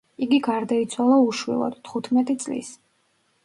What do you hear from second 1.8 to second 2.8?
თხუთმეტი წლის.